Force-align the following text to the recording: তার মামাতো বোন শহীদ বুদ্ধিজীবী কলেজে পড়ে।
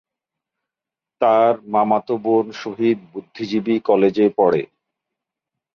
তার 1.21 1.53
মামাতো 1.67 2.13
বোন 2.17 2.45
শহীদ 2.53 2.97
বুদ্ধিজীবী 3.11 3.75
কলেজে 3.79 4.25
পড়ে। 4.37 4.61